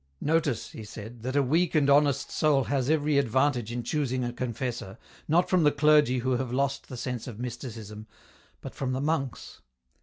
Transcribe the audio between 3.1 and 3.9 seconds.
advantage in